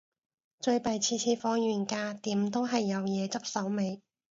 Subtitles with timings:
[0.59, 4.01] 最弊次次放完假，點都係有嘢執手尾